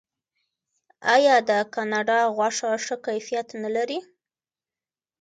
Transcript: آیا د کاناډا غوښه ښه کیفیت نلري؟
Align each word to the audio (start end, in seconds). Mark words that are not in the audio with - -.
آیا 1.15 1.35
د 1.49 1.51
کاناډا 1.73 2.19
غوښه 2.35 2.69
ښه 2.85 2.95
کیفیت 3.05 3.47
نلري؟ 3.61 3.99